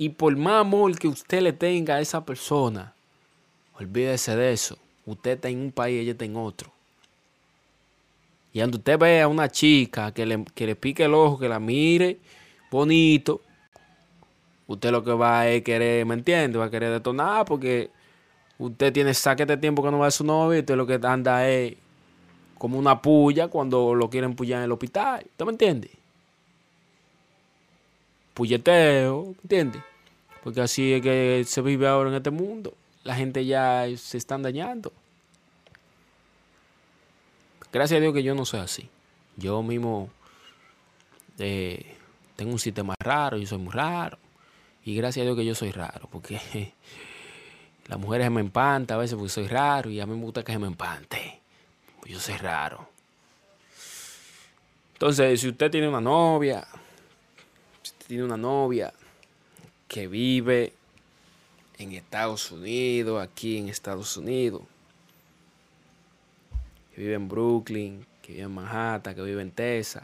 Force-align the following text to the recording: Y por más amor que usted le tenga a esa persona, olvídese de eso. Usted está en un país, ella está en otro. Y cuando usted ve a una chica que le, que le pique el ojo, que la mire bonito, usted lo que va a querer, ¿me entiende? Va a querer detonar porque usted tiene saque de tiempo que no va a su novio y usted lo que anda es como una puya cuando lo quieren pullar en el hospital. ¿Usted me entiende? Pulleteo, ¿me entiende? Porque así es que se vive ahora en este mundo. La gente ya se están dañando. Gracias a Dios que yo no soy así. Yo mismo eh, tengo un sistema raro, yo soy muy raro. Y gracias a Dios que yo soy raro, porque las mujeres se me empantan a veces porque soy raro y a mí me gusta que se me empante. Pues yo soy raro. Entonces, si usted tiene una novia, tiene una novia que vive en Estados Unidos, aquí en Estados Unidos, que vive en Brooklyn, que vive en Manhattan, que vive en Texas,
Y 0.00 0.08
por 0.08 0.34
más 0.34 0.62
amor 0.62 0.98
que 0.98 1.08
usted 1.08 1.42
le 1.42 1.52
tenga 1.52 1.96
a 1.96 2.00
esa 2.00 2.24
persona, 2.24 2.94
olvídese 3.78 4.34
de 4.34 4.50
eso. 4.50 4.78
Usted 5.04 5.32
está 5.32 5.50
en 5.50 5.60
un 5.60 5.72
país, 5.72 6.00
ella 6.00 6.12
está 6.12 6.24
en 6.24 6.36
otro. 6.36 6.72
Y 8.50 8.60
cuando 8.60 8.78
usted 8.78 8.98
ve 8.98 9.20
a 9.20 9.28
una 9.28 9.50
chica 9.50 10.10
que 10.14 10.24
le, 10.24 10.42
que 10.54 10.64
le 10.64 10.74
pique 10.74 11.04
el 11.04 11.12
ojo, 11.12 11.38
que 11.38 11.50
la 11.50 11.60
mire 11.60 12.18
bonito, 12.70 13.42
usted 14.68 14.90
lo 14.90 15.04
que 15.04 15.12
va 15.12 15.42
a 15.42 15.60
querer, 15.60 16.06
¿me 16.06 16.14
entiende? 16.14 16.58
Va 16.58 16.64
a 16.64 16.70
querer 16.70 16.92
detonar 16.92 17.44
porque 17.44 17.90
usted 18.58 18.94
tiene 18.94 19.12
saque 19.12 19.44
de 19.44 19.58
tiempo 19.58 19.82
que 19.82 19.90
no 19.90 19.98
va 19.98 20.06
a 20.06 20.10
su 20.10 20.24
novio 20.24 20.56
y 20.56 20.60
usted 20.60 20.76
lo 20.76 20.86
que 20.86 20.98
anda 21.02 21.46
es 21.46 21.76
como 22.56 22.78
una 22.78 23.02
puya 23.02 23.48
cuando 23.48 23.94
lo 23.94 24.08
quieren 24.08 24.34
pullar 24.34 24.60
en 24.60 24.64
el 24.64 24.72
hospital. 24.72 25.26
¿Usted 25.26 25.44
me 25.44 25.52
entiende? 25.52 25.99
Pulleteo, 28.40 29.26
¿me 29.26 29.42
entiende? 29.42 29.82
Porque 30.42 30.62
así 30.62 30.94
es 30.94 31.02
que 31.02 31.44
se 31.46 31.60
vive 31.60 31.86
ahora 31.86 32.08
en 32.08 32.16
este 32.16 32.30
mundo. 32.30 32.72
La 33.04 33.14
gente 33.14 33.44
ya 33.44 33.84
se 33.98 34.16
están 34.16 34.40
dañando. 34.40 34.94
Gracias 37.70 37.98
a 37.98 38.00
Dios 38.00 38.14
que 38.14 38.22
yo 38.22 38.34
no 38.34 38.46
soy 38.46 38.60
así. 38.60 38.88
Yo 39.36 39.62
mismo 39.62 40.08
eh, 41.38 41.98
tengo 42.34 42.52
un 42.52 42.58
sistema 42.58 42.94
raro, 42.98 43.36
yo 43.36 43.46
soy 43.46 43.58
muy 43.58 43.74
raro. 43.74 44.16
Y 44.86 44.94
gracias 44.94 45.20
a 45.22 45.24
Dios 45.26 45.36
que 45.36 45.44
yo 45.44 45.54
soy 45.54 45.72
raro, 45.72 46.08
porque 46.10 46.40
las 47.88 47.98
mujeres 47.98 48.24
se 48.24 48.30
me 48.30 48.40
empantan 48.40 48.96
a 48.96 49.00
veces 49.00 49.16
porque 49.16 49.28
soy 49.28 49.48
raro 49.48 49.90
y 49.90 50.00
a 50.00 50.06
mí 50.06 50.16
me 50.16 50.22
gusta 50.22 50.42
que 50.42 50.52
se 50.52 50.58
me 50.58 50.66
empante. 50.66 51.42
Pues 52.00 52.10
yo 52.10 52.18
soy 52.18 52.38
raro. 52.38 52.88
Entonces, 54.94 55.38
si 55.38 55.48
usted 55.48 55.70
tiene 55.70 55.88
una 55.88 56.00
novia, 56.00 56.66
tiene 58.10 58.24
una 58.24 58.36
novia 58.36 58.92
que 59.86 60.08
vive 60.08 60.72
en 61.78 61.92
Estados 61.92 62.50
Unidos, 62.50 63.22
aquí 63.22 63.56
en 63.56 63.68
Estados 63.68 64.16
Unidos, 64.16 64.62
que 66.92 67.02
vive 67.02 67.14
en 67.14 67.28
Brooklyn, 67.28 68.04
que 68.20 68.32
vive 68.32 68.46
en 68.46 68.50
Manhattan, 68.50 69.14
que 69.14 69.22
vive 69.22 69.42
en 69.42 69.52
Texas, 69.52 70.02